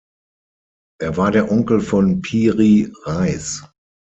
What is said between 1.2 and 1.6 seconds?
der